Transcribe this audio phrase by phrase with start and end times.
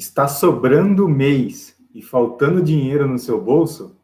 [0.00, 4.00] Está sobrando mês e faltando dinheiro no seu bolso?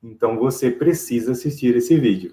[0.00, 2.32] Então você precisa assistir esse vídeo.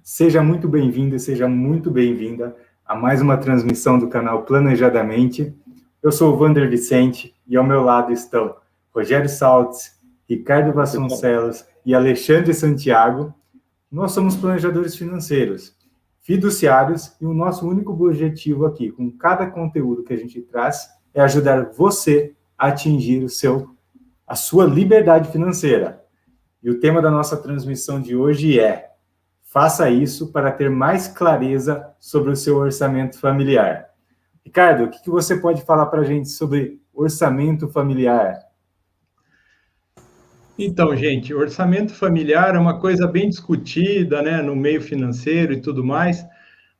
[0.00, 5.52] Seja muito bem-vindo e seja muito bem-vinda a mais uma transmissão do canal Planejadamente.
[6.04, 8.56] Eu sou o Vander Vicente e ao meu lado estão
[8.94, 13.32] Rogério Saltz, Ricardo Vasconcelos e Alexandre Santiago.
[13.90, 15.74] Nós somos planejadores financeiros,
[16.20, 21.22] fiduciários e o nosso único objetivo aqui, com cada conteúdo que a gente traz, é
[21.22, 23.74] ajudar você a atingir o seu,
[24.26, 26.04] a sua liberdade financeira.
[26.62, 28.90] E o tema da nossa transmissão de hoje é
[29.42, 33.93] Faça isso para ter mais clareza sobre o seu orçamento familiar.
[34.44, 38.38] Ricardo, o que, você pode falar para a gente sobre orçamento familiar?
[40.58, 45.82] Então, gente, orçamento familiar é uma coisa bem discutida, né, no meio financeiro e tudo
[45.82, 46.24] mais,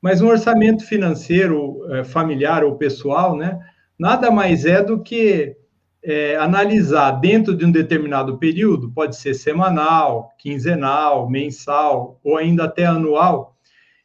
[0.01, 3.59] mas um orçamento financeiro é, familiar ou pessoal, né,
[3.99, 5.57] nada mais é do que
[6.03, 12.85] é, analisar dentro de um determinado período, pode ser semanal, quinzenal, mensal ou ainda até
[12.85, 13.57] anual,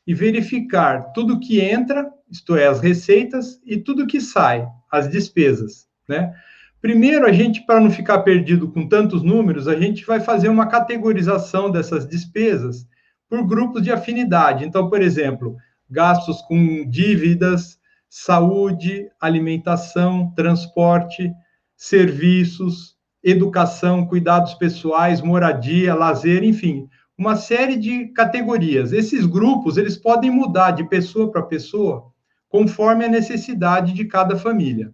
[0.07, 5.87] e verificar tudo que entra isto é, as receitas, e tudo que sai, as despesas,
[6.07, 6.33] né?
[6.81, 10.67] Primeiro, a gente, para não ficar perdido com tantos números, a gente vai fazer uma
[10.67, 12.87] categorização dessas despesas
[13.29, 14.63] por grupos de afinidade.
[14.63, 15.57] Então, por exemplo,
[15.89, 17.77] gastos com dívidas,
[18.09, 21.29] saúde, alimentação, transporte,
[21.75, 28.93] serviços, educação, cuidados pessoais, moradia, lazer, enfim, uma série de categorias.
[28.93, 32.09] Esses grupos, eles podem mudar de pessoa para pessoa
[32.49, 34.91] conforme a necessidade de cada família.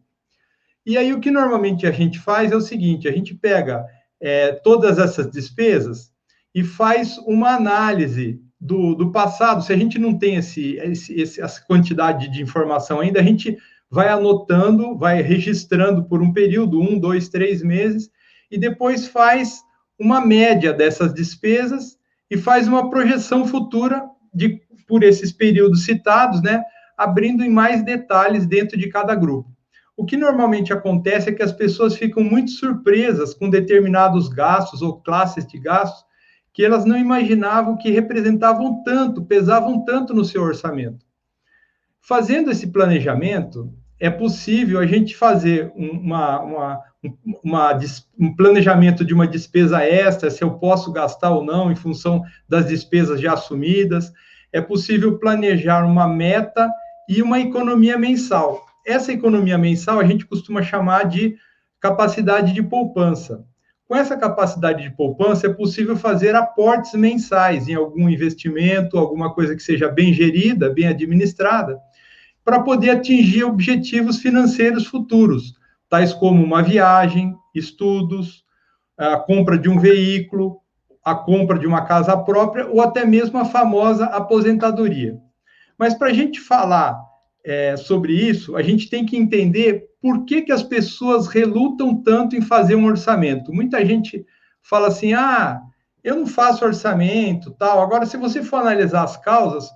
[0.85, 3.85] E aí, o que normalmente a gente faz é o seguinte: a gente pega
[4.21, 6.11] é, todas essas despesas
[6.53, 9.63] e faz uma análise do, do passado.
[9.63, 13.57] Se a gente não tem esse, esse, essa quantidade de informação ainda, a gente
[13.89, 18.09] vai anotando, vai registrando por um período, um, dois, três meses,
[18.51, 19.61] e depois faz
[19.99, 21.97] uma média dessas despesas
[22.29, 24.03] e faz uma projeção futura
[24.33, 26.61] de por esses períodos citados, né,
[26.97, 29.49] abrindo em mais detalhes dentro de cada grupo.
[29.97, 34.99] O que normalmente acontece é que as pessoas ficam muito surpresas com determinados gastos ou
[35.01, 36.05] classes de gastos
[36.55, 41.05] que elas não imaginavam que representavam tanto, pesavam tanto no seu orçamento.
[41.99, 46.81] Fazendo esse planejamento, é possível a gente fazer uma, uma,
[47.43, 47.79] uma,
[48.17, 52.67] um planejamento de uma despesa extra, se eu posso gastar ou não, em função das
[52.67, 54.13] despesas já assumidas.
[54.51, 56.71] É possível planejar uma meta
[57.07, 58.65] e uma economia mensal.
[58.85, 61.35] Essa economia mensal a gente costuma chamar de
[61.79, 63.45] capacidade de poupança.
[63.87, 69.55] Com essa capacidade de poupança, é possível fazer aportes mensais em algum investimento, alguma coisa
[69.55, 71.77] que seja bem gerida, bem administrada,
[72.43, 75.53] para poder atingir objetivos financeiros futuros,
[75.87, 78.43] tais como uma viagem, estudos,
[78.97, 80.57] a compra de um veículo,
[81.03, 85.19] a compra de uma casa própria ou até mesmo a famosa aposentadoria.
[85.77, 86.99] Mas para a gente falar
[87.43, 92.35] é, sobre isso, a gente tem que entender por que, que as pessoas relutam tanto
[92.35, 93.53] em fazer um orçamento.
[93.53, 94.25] Muita gente
[94.61, 95.61] fala assim: ah,
[96.03, 97.81] eu não faço orçamento, tal.
[97.81, 99.69] Agora, se você for analisar as causas,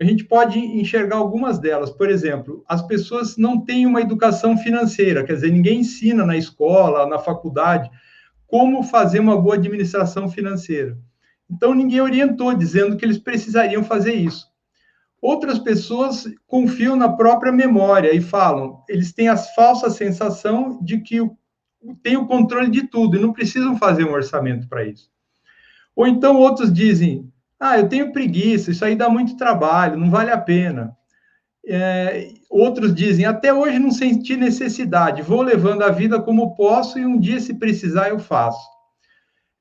[0.00, 1.90] a gente pode enxergar algumas delas.
[1.90, 7.06] Por exemplo, as pessoas não têm uma educação financeira, quer dizer, ninguém ensina na escola,
[7.06, 7.90] na faculdade,
[8.46, 10.98] como fazer uma boa administração financeira.
[11.50, 14.46] Então, ninguém orientou dizendo que eles precisariam fazer isso.
[15.20, 21.18] Outras pessoas confiam na própria memória e falam, eles têm a falsa sensação de que
[22.02, 25.10] tem o controle de tudo e não precisam fazer um orçamento para isso.
[25.94, 30.30] Ou então outros dizem, ah, eu tenho preguiça, isso aí dá muito trabalho, não vale
[30.30, 30.94] a pena.
[31.66, 37.06] É, outros dizem, até hoje não senti necessidade, vou levando a vida como posso e
[37.06, 38.75] um dia, se precisar, eu faço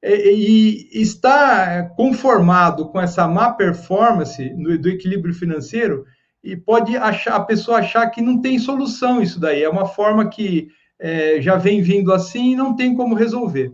[0.07, 4.49] e está conformado com essa má performance
[4.79, 6.05] do equilíbrio financeiro
[6.43, 10.29] e pode achar a pessoa achar que não tem solução isso daí é uma forma
[10.29, 10.67] que
[10.99, 13.71] é, já vem vindo assim e não tem como resolver.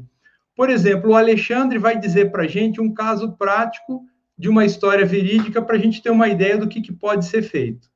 [0.55, 4.03] Por exemplo, o Alexandre vai dizer para a gente um caso prático
[4.37, 7.43] de uma história verídica para a gente ter uma ideia do que, que pode ser
[7.43, 7.89] feito.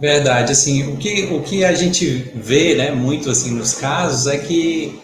[0.00, 4.36] Verdade, assim, o que, o que a gente vê, né, muito assim nos casos é
[4.36, 5.00] que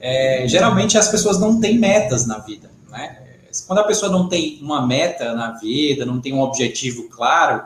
[0.00, 3.18] é, geralmente as pessoas não têm metas na vida, né?
[3.66, 7.64] Quando a pessoa não tem uma meta na vida, não tem um objetivo claro,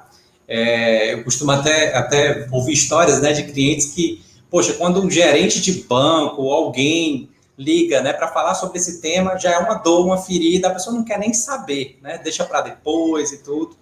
[0.49, 5.61] é, eu costumo até, até ouvir histórias né, de clientes que, poxa, quando um gerente
[5.61, 10.05] de banco ou alguém liga, né, para falar sobre esse tema, já é uma dor,
[10.05, 13.77] uma ferida, a pessoa não quer nem saber, né, deixa para depois e tudo.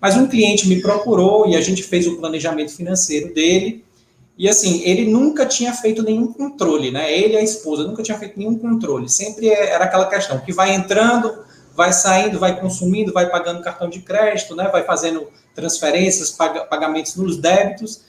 [0.00, 3.84] Mas um cliente me procurou e a gente fez o planejamento financeiro dele.
[4.38, 7.12] E assim, ele nunca tinha feito nenhum controle, né?
[7.12, 9.08] Ele e a esposa nunca tinham feito nenhum controle.
[9.08, 11.44] Sempre era aquela questão que vai entrando,
[11.74, 14.68] vai saindo, vai consumindo, vai pagando cartão de crédito, né?
[14.68, 15.26] Vai fazendo
[15.56, 18.02] transferências, pagamentos nos débitos.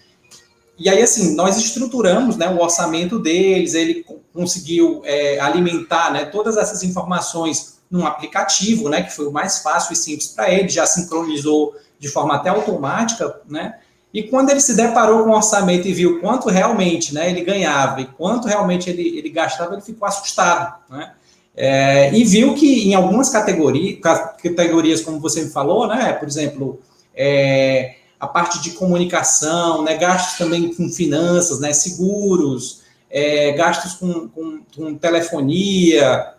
[0.78, 6.56] E aí, assim, nós estruturamos né, o orçamento deles, ele conseguiu é, alimentar né, todas
[6.56, 10.86] essas informações num aplicativo, né, que foi o mais fácil e simples para ele, já
[10.86, 13.80] sincronizou de forma até automática, né?
[14.14, 18.02] E quando ele se deparou com o orçamento e viu quanto realmente né, ele ganhava
[18.02, 21.14] e quanto realmente ele, ele gastava, ele ficou assustado, né?
[21.62, 26.80] É, e viu que em algumas categorias, categorias, como você me falou, né, por exemplo,
[27.14, 34.30] é, a parte de comunicação, né, gastos também com finanças, né, seguros, é, gastos com,
[34.30, 36.34] com, com, telefonia,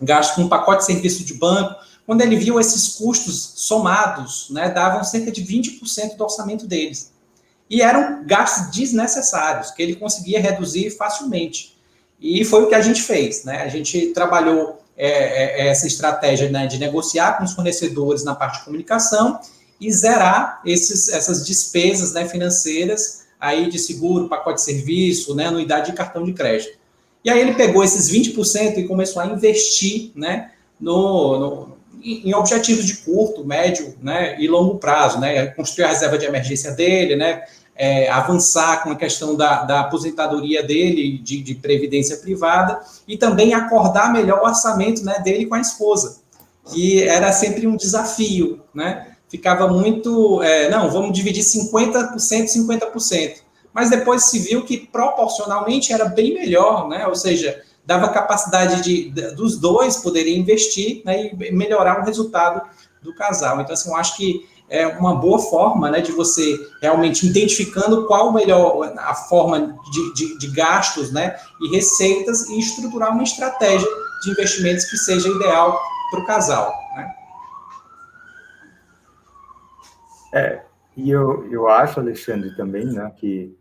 [0.00, 1.74] gastos com pacote de serviço de banco.
[2.06, 7.12] Quando ele viu esses custos somados, né, davam cerca de 20% do orçamento deles.
[7.68, 11.76] E eram gastos desnecessários, que ele conseguia reduzir facilmente.
[12.20, 13.44] E foi o que a gente fez.
[13.44, 13.62] Né?
[13.62, 15.08] A gente trabalhou é,
[15.62, 19.40] é, essa estratégia né, de negociar com os fornecedores na parte de comunicação
[19.80, 25.90] e zerar esses, essas despesas né, financeiras aí de seguro, pacote de serviço, né, anuidade
[25.90, 26.78] de cartão de crédito.
[27.24, 32.84] E aí ele pegou esses 20% e começou a investir né, no, no, em objetivos
[32.84, 37.42] de curto, médio né, e longo prazo, né, construir a reserva de emergência dele, né,
[37.74, 43.54] é, avançar com a questão da, da aposentadoria dele, de, de, previdência privada, e também
[43.54, 46.20] acordar melhor o orçamento né, dele com a esposa,
[46.72, 49.14] que era sempre um desafio, né?
[49.34, 53.34] ficava muito, é, não, vamos dividir 50%, 50%.
[53.72, 57.04] Mas depois se viu que proporcionalmente era bem melhor, né?
[57.08, 62.62] Ou seja, dava capacidade de, de dos dois poderem investir né, e melhorar o resultado
[63.02, 63.60] do casal.
[63.60, 68.32] Então, assim, eu acho que é uma boa forma né, de você realmente identificando qual
[68.32, 73.88] melhor a forma de, de, de gastos né, e receitas e estruturar uma estratégia
[74.22, 76.74] de investimentos que seja ideal para o casal.
[76.96, 77.14] Né?
[80.32, 80.62] É,
[80.96, 83.54] e eu, eu acho, Alexandre, também, né, que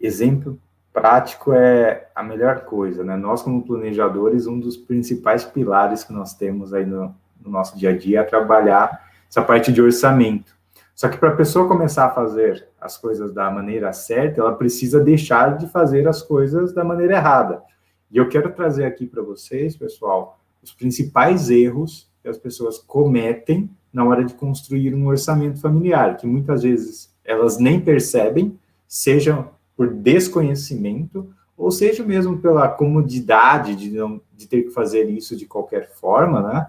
[0.00, 0.58] exemplo
[0.98, 3.16] prático é a melhor coisa, né?
[3.16, 7.90] Nós, como planejadores, um dos principais pilares que nós temos aí no, no nosso dia
[7.90, 10.56] a dia é trabalhar essa parte de orçamento.
[10.96, 14.98] Só que para a pessoa começar a fazer as coisas da maneira certa, ela precisa
[14.98, 17.62] deixar de fazer as coisas da maneira errada.
[18.10, 23.70] E eu quero trazer aqui para vocês, pessoal, os principais erros que as pessoas cometem
[23.92, 28.58] na hora de construir um orçamento familiar, que muitas vezes elas nem percebem,
[28.88, 29.46] seja
[29.78, 35.46] por desconhecimento, ou seja mesmo pela comodidade de não de ter que fazer isso de
[35.46, 36.66] qualquer forma, né?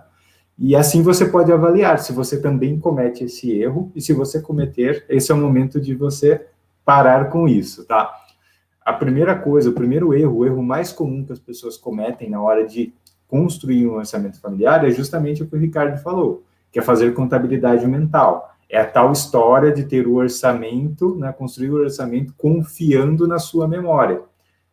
[0.58, 5.06] E assim você pode avaliar se você também comete esse erro e se você cometer,
[5.10, 6.46] esse é o momento de você
[6.86, 8.14] parar com isso, tá?
[8.86, 12.40] A primeira coisa, o primeiro erro, o erro mais comum que as pessoas cometem na
[12.40, 12.94] hora de
[13.28, 17.88] construir um orçamento familiar é justamente o que o Ricardo falou que é fazer contabilidade
[17.88, 18.56] mental.
[18.70, 23.68] É a tal história de ter o orçamento, né, construir o orçamento confiando na sua
[23.68, 24.22] memória.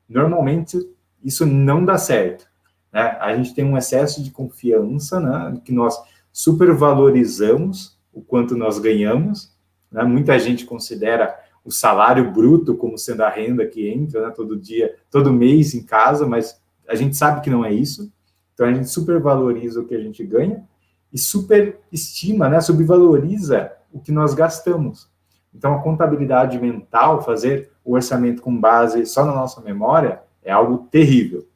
[0.09, 0.79] Normalmente,
[1.25, 2.47] isso não dá certo.
[2.93, 3.17] Né?
[3.21, 5.99] A gente tem um excesso de confiança, né, que nós
[6.31, 9.57] supervalorizamos o quanto nós ganhamos.
[9.91, 10.05] Né?
[10.05, 14.95] Muita gente considera o salário bruto como sendo a renda que entra né, todo dia,
[15.11, 18.13] todo mês em casa, mas a gente sabe que não é isso.
[18.55, 20.65] Então, a gente supervaloriza o que a gente ganha
[21.13, 25.11] e superestima, né, subvaloriza o que nós gastamos.
[25.55, 30.87] Então, a contabilidade mental, fazer o orçamento com base só na nossa memória, é algo
[30.91, 31.49] terrível.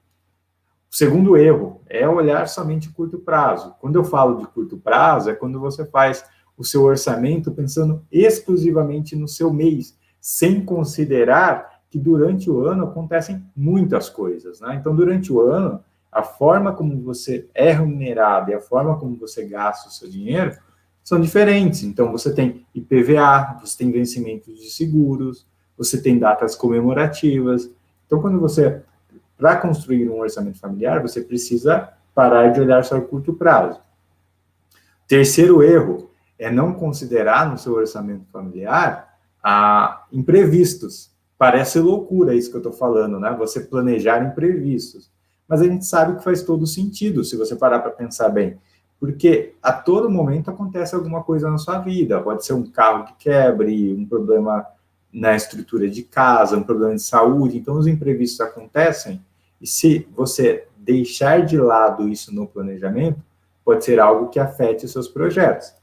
[0.90, 3.74] O segundo erro é olhar somente curto prazo.
[3.78, 6.24] Quando eu falo de curto prazo, é quando você faz
[6.56, 13.44] o seu orçamento pensando exclusivamente no seu mês, sem considerar que durante o ano acontecem
[13.54, 14.60] muitas coisas.
[14.60, 14.76] Né?
[14.80, 19.44] Então, durante o ano, a forma como você é remunerado e a forma como você
[19.44, 20.56] gasta o seu dinheiro
[21.10, 21.82] são diferentes.
[21.82, 25.44] Então, você tem IPVA, você tem vencimentos de seguros,
[25.76, 27.68] você tem datas comemorativas.
[28.06, 28.80] Então, quando você,
[29.36, 33.80] para construir um orçamento familiar, você precisa parar de olhar só a curto prazo.
[35.08, 41.10] Terceiro erro é não considerar no seu orçamento familiar a imprevistos.
[41.36, 43.34] Parece loucura isso que eu estou falando, né?
[43.36, 45.10] Você planejar imprevistos
[45.50, 48.56] mas a gente sabe que faz todo sentido se você parar para pensar bem.
[49.00, 52.20] Porque a todo momento acontece alguma coisa na sua vida.
[52.20, 54.64] Pode ser um carro que quebre, um problema
[55.12, 59.20] na estrutura de casa, um problema de saúde, então os imprevistos acontecem,
[59.60, 63.20] e se você deixar de lado isso no planejamento,
[63.64, 65.74] pode ser algo que afete os seus projetos.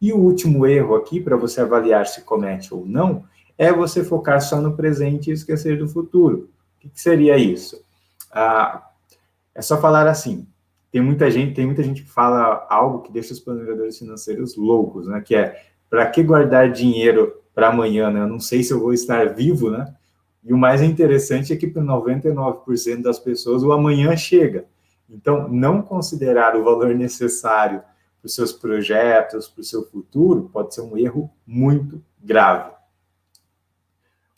[0.00, 3.24] E o último erro aqui, para você avaliar se comete ou não,
[3.56, 6.50] é você focar só no presente e esquecer do futuro.
[6.76, 7.82] O que, que seria isso?
[8.30, 8.90] Ah,
[9.54, 10.46] é só falar assim.
[10.92, 15.08] Tem muita gente, tem muita gente que fala algo que deixa os planejadores financeiros loucos,
[15.08, 15.22] né?
[15.22, 18.20] Que é para que guardar dinheiro para amanhã, né?
[18.20, 19.92] Eu não sei se eu vou estar vivo, né?
[20.44, 24.66] E o mais interessante é que para 99% das pessoas o amanhã chega.
[25.08, 27.80] Então, não considerar o valor necessário
[28.20, 32.70] para os seus projetos, para o seu futuro, pode ser um erro muito grave.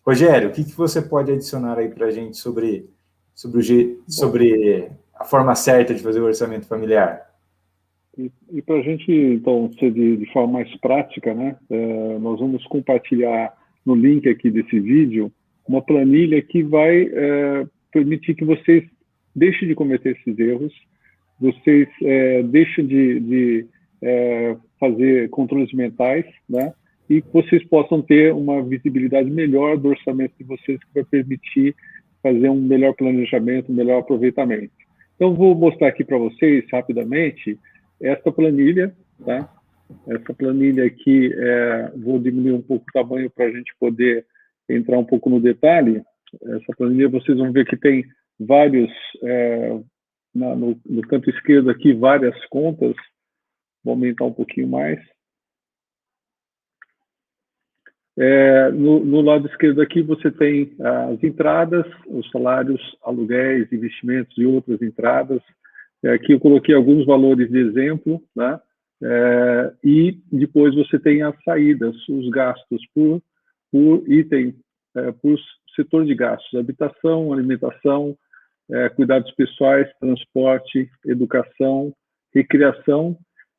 [0.06, 2.90] Rogério, o que, que você pode adicionar aí para a gente sobre,
[3.34, 7.30] sobre, sobre a forma certa de fazer o orçamento familiar?
[8.16, 12.38] E, e para a gente, então, ser de, de, forma mais prática, né, é, nós
[12.38, 13.52] vamos compartilhar
[13.84, 15.32] no link aqui desse vídeo
[15.66, 18.84] uma planilha que vai é, permitir que vocês
[19.34, 20.72] deixem de cometer esses erros,
[21.40, 23.66] vocês é, deixem de, de
[24.02, 26.72] é, fazer controles mentais, né?
[27.08, 31.74] E que vocês possam ter uma visibilidade melhor do orçamento de vocês, que vai permitir
[32.22, 34.72] fazer um melhor planejamento, um melhor aproveitamento.
[35.14, 37.58] Então, vou mostrar aqui para vocês, rapidamente,
[38.00, 38.94] esta planilha,
[39.24, 39.52] tá?
[40.08, 44.26] Essa planilha aqui, é, vou diminuir um pouco o tamanho para a gente poder
[44.68, 46.02] entrar um pouco no detalhe,
[46.42, 48.04] essa planilha vocês vão ver que tem
[48.38, 48.90] vários,
[49.22, 49.80] é,
[50.34, 52.94] na, no, no, canto esquerdo aqui, várias contas.
[53.84, 54.98] Vou aumentar um pouquinho mais.
[58.16, 64.46] É, no, no, lado esquerdo aqui você tem as entradas, os salários, aluguéis, investimentos e
[64.46, 65.40] outras entradas.
[66.04, 68.60] É, aqui eu coloquei alguns valores de exemplo, né?
[69.02, 73.20] É, e depois você tem as saídas, os gastos por
[73.74, 74.54] por item,
[74.94, 75.36] é, por
[75.74, 78.16] setor de gastos, habitação, alimentação,
[78.70, 81.92] é, cuidados pessoais, transporte, educação,
[82.32, 83.18] recreação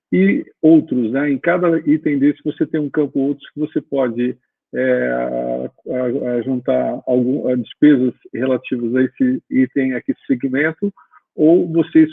[0.09, 1.11] e outros.
[1.11, 1.31] Né?
[1.31, 4.37] Em cada item desse você tem um campo outros que você pode
[4.81, 6.03] a,
[6.37, 10.93] a juntar algum, a despesas relativas a esse item, a esse segmento,
[11.35, 12.07] ou você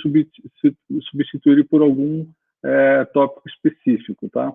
[1.11, 2.27] substituir por algum
[2.65, 4.53] é, tópico específico, tá?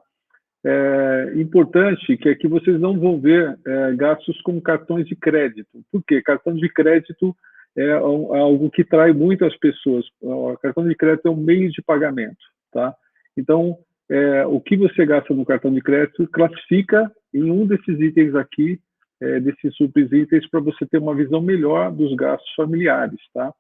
[0.68, 5.82] é, importante que aqui é vocês não vão ver é, gastos com cartões de crédito.
[5.92, 6.22] Por quê?
[6.22, 7.36] Cartão de crédito
[7.78, 10.06] é, é algo que trai muitas pessoas.
[10.22, 12.94] O cartão de crédito é um meio de pagamento, tá?
[13.38, 13.78] Então,
[14.10, 18.80] é, o que você gasta no cartão de crédito classifica em um desses itens aqui,
[19.22, 23.54] é, desses subitens, para você ter uma visão melhor dos gastos familiares, tá?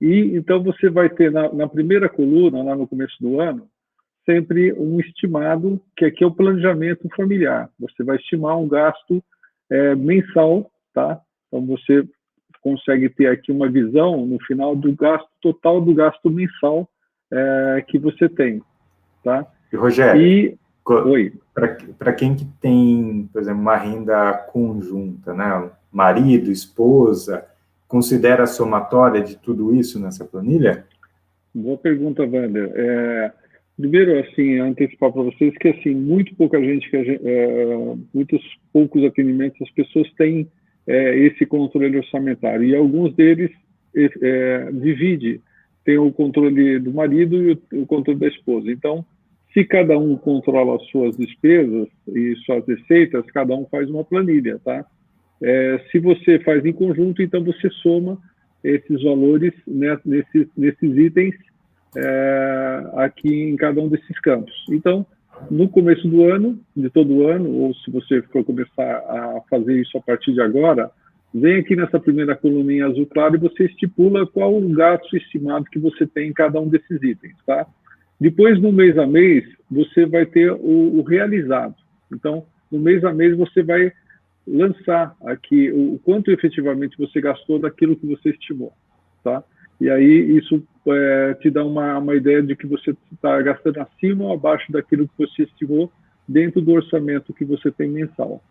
[0.00, 3.68] E então você vai ter na, na primeira coluna, lá no começo do ano,
[4.24, 7.68] sempre um estimado, que aqui é o planejamento familiar.
[7.78, 9.22] Você vai estimar um gasto
[9.70, 11.20] é, mensal, tá?
[11.48, 12.08] Então você
[12.62, 16.88] consegue ter aqui uma visão no final do gasto total do gasto mensal
[17.32, 18.62] é, que você tem,
[19.22, 19.46] tá?
[19.72, 20.58] E Rogério, e...
[21.98, 25.70] para quem que tem, por exemplo, uma renda conjunta, né?
[25.92, 27.44] Marido, esposa,
[27.88, 30.84] considera a somatória de tudo isso nessa planilha?
[31.54, 32.72] Boa pergunta, Wander.
[32.74, 33.32] É,
[33.80, 38.42] Primeiro, assim, antecipar para vocês que, assim, muito pouca gente, que gente, é, muitos
[38.72, 40.46] poucos atendimentos, as pessoas têm
[40.86, 42.64] é, esse controle orçamentário.
[42.64, 43.50] E alguns deles
[43.96, 45.40] é, divide,
[45.82, 48.70] tem o controle do marido e o, o controle da esposa.
[48.70, 49.04] Então,
[49.52, 54.60] se cada um controla as suas despesas e suas receitas, cada um faz uma planilha,
[54.64, 54.84] tá?
[55.42, 58.18] É, se você faz em conjunto, então você soma
[58.62, 61.34] esses valores né, nesses, nesses itens
[61.96, 64.54] é, aqui em cada um desses campos.
[64.70, 65.06] Então,
[65.50, 69.96] no começo do ano, de todo ano, ou se você for começar a fazer isso
[69.96, 70.90] a partir de agora,
[71.32, 75.64] vem aqui nessa primeira coluna em azul claro e você estipula qual o gasto estimado
[75.66, 77.66] que você tem em cada um desses itens, tá?
[78.20, 81.74] Depois, no mês a mês, você vai ter o, o realizado.
[82.12, 83.92] Então, no mês a mês, você vai
[84.46, 88.72] lançar aqui o, o quanto efetivamente você gastou daquilo que você estimou,
[89.24, 89.42] tá?
[89.80, 94.24] E aí isso é, te dá uma, uma ideia de que você está gastando acima
[94.24, 95.90] ou abaixo daquilo que você estimou
[96.28, 98.42] dentro do orçamento que você tem mensal.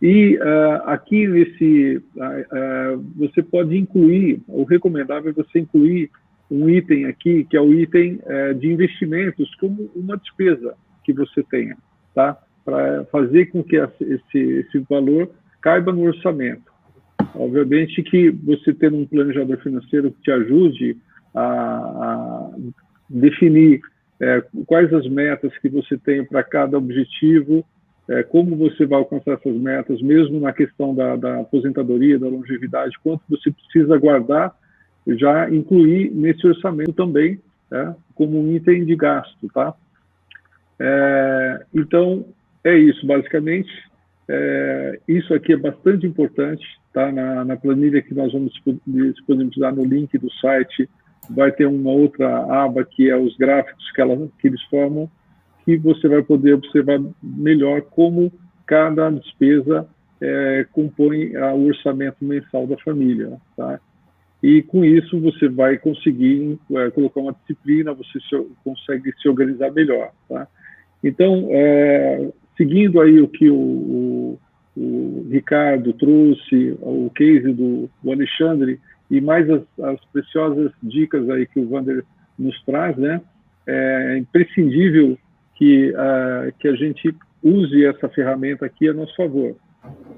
[0.00, 6.10] E uh, aqui nesse, uh, uh, você pode incluir, o recomendável é você incluir
[6.50, 8.20] um item aqui, que é o item
[8.58, 10.74] de investimentos, como uma despesa
[11.04, 11.76] que você tenha,
[12.14, 12.38] tá?
[12.64, 16.72] Para fazer com que esse, esse valor caiba no orçamento.
[17.34, 20.96] Obviamente que você ter um planejador financeiro que te ajude
[21.34, 22.50] a, a
[23.08, 23.80] definir
[24.20, 27.64] é, quais as metas que você tem para cada objetivo
[28.08, 32.96] é, como você vai alcançar essas metas, mesmo na questão da, da aposentadoria, da longevidade,
[33.02, 34.54] quanto você precisa guardar,
[35.06, 37.38] já incluir nesse orçamento também,
[37.70, 39.74] né, como um item de gasto, tá?
[40.78, 42.26] É, então,
[42.64, 43.70] é isso, basicamente.
[44.28, 47.12] É, isso aqui é bastante importante, tá?
[47.12, 48.52] Na, na, planilha que nós vamos
[48.86, 50.88] disponibilizar no link do site,
[51.30, 55.08] vai ter uma outra aba que é os gráficos que, ela, que eles formam,
[55.64, 58.32] que você vai poder observar melhor como
[58.66, 59.86] cada despesa
[60.20, 63.80] é, compõe o orçamento mensal da família, tá?
[64.42, 69.72] E com isso você vai conseguir é, colocar uma disciplina, você se, consegue se organizar
[69.72, 70.46] melhor, tá?
[71.02, 74.38] Então, é, seguindo aí o que o, o,
[74.76, 81.46] o, Ricardo trouxe, o case do, do Alexandre e mais as, as, preciosas dicas aí
[81.46, 82.04] que o Vander
[82.38, 83.20] nos traz, né?
[83.66, 85.18] É imprescindível
[85.54, 89.56] que, uh, que a gente use essa ferramenta aqui a nosso favor,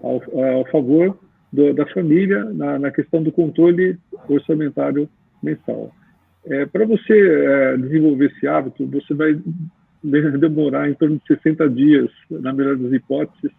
[0.03, 0.23] ao,
[0.57, 1.19] ao favor
[1.53, 5.09] do, da família na, na, questão do controle orçamentário
[5.43, 5.93] mensal.
[6.45, 9.39] É, Para você é, desenvolver esse hábito, você vai
[10.03, 13.51] demorar em torno de 60 dias, na melhor das hipóteses.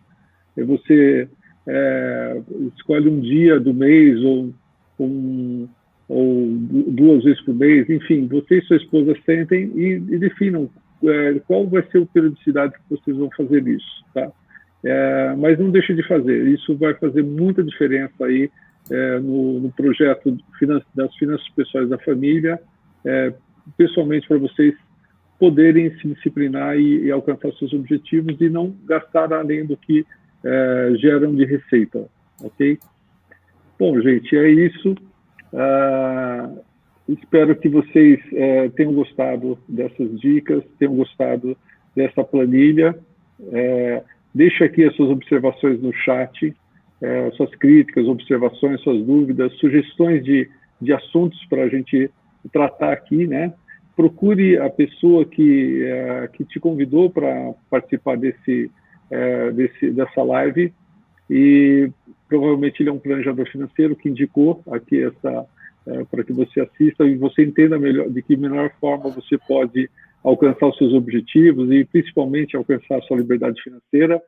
[0.57, 1.27] É você
[1.67, 2.41] é,
[2.75, 4.53] escolhe um dia do mês ou,
[4.99, 5.67] um,
[6.07, 6.47] ou
[6.87, 10.69] duas vezes por mês, enfim, você e sua esposa sentem e, e definam
[11.03, 14.31] é, qual vai ser a periodicidade que vocês vão fazer isso, tá?
[14.83, 18.49] É, mas não deixe de fazer, isso vai fazer muita diferença aí
[18.89, 20.37] é, no, no, projeto
[20.95, 22.59] das finanças pessoais da família,
[23.05, 23.33] é,
[23.77, 24.73] pessoalmente para vocês
[25.37, 30.05] poderem se disciplinar e, e, alcançar seus objetivos e não gastar além do que
[30.43, 32.05] é, geram de receita,
[32.41, 32.79] ok?
[33.77, 34.95] Bom, gente, é isso.
[35.53, 36.49] Ah,
[37.09, 41.57] Espero que vocês é, tenham gostado dessas dicas, tenham gostado
[41.95, 42.95] dessa planilha.
[43.51, 44.03] É,
[44.39, 46.55] deixe aqui as suas observações no chat,
[47.01, 50.49] é, suas críticas, observações, suas dúvidas, sugestões de,
[50.81, 52.09] de assuntos para a gente
[52.49, 53.53] tratar aqui, né?
[53.97, 58.71] Procure a pessoa que, é, que te convidou para participar desse,
[59.11, 60.73] é, desse, dessa live
[61.29, 61.91] e
[62.29, 65.45] provavelmente ele é um planejador financeiro que indicou aqui essa
[66.11, 69.89] para que você assista e você entenda melhor de que melhor forma você pode
[70.23, 74.21] alcançar os seus objetivos e principalmente alcançar a sua liberdade financeira.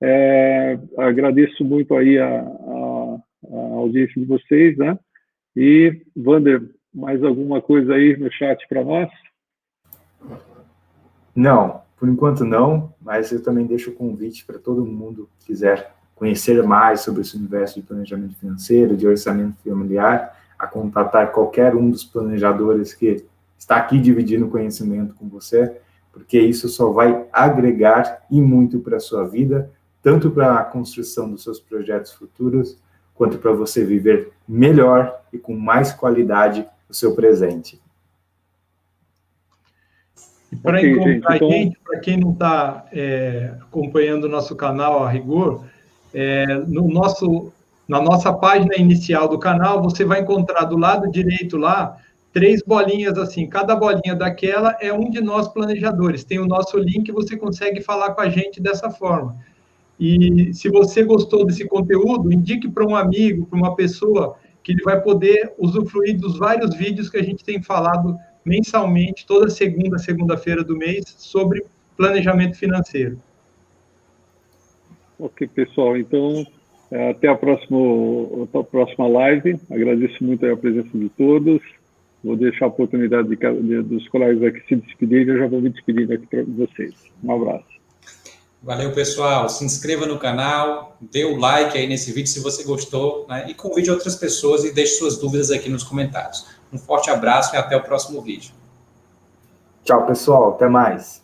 [0.00, 3.18] É, agradeço muito aí a, a,
[3.52, 4.98] a, audiência de vocês, né?
[5.54, 9.08] E, Wander, mais alguma coisa aí no chat para nós?
[11.34, 15.94] Não, por enquanto não, mas eu também deixo o convite para todo mundo que quiser
[16.14, 21.90] conhecer mais sobre esse universo de planejamento financeiro, de orçamento familiar, a contatar qualquer um
[21.90, 23.24] dos planejadores que
[23.62, 25.80] está aqui dividindo conhecimento com você,
[26.12, 29.70] porque isso só vai agregar e muito para a sua vida,
[30.02, 32.76] tanto para a construção dos seus projetos futuros,
[33.14, 37.80] quanto para você viver melhor e com mais qualidade o seu presente.
[40.50, 41.82] E para okay, encontrar gente, então...
[41.84, 45.64] para quem não está é, acompanhando o nosso canal a rigor,
[46.12, 47.52] é, no nosso
[47.88, 51.98] na nossa página inicial do canal, você vai encontrar do lado direito lá
[52.32, 53.46] três bolinhas assim.
[53.46, 56.24] Cada bolinha daquela é um de nós planejadores.
[56.24, 59.36] Tem o nosso link, você consegue falar com a gente dessa forma.
[60.00, 64.82] E se você gostou desse conteúdo, indique para um amigo, para uma pessoa que ele
[64.82, 70.64] vai poder usufruir dos vários vídeos que a gente tem falado mensalmente, toda segunda, segunda-feira
[70.64, 71.64] do mês, sobre
[71.96, 73.18] planejamento financeiro.
[75.18, 75.96] Ok, pessoal.
[75.96, 76.44] Então,
[76.90, 77.78] é, até a próxima,
[78.52, 79.58] a próxima live.
[79.70, 81.62] Agradeço muito a presença de todos.
[82.22, 85.34] Vou deixar a oportunidade de, de, dos colegas aqui se despedirem.
[85.34, 86.94] Eu já vou me despedir aqui para vocês.
[87.22, 87.72] Um abraço.
[88.62, 89.48] Valeu, pessoal.
[89.48, 93.46] Se inscreva no canal, dê o like aí nesse vídeo se você gostou, né?
[93.48, 96.46] e convide outras pessoas e deixe suas dúvidas aqui nos comentários.
[96.72, 98.54] Um forte abraço e até o próximo vídeo.
[99.84, 100.50] Tchau, pessoal.
[100.50, 101.21] Até mais.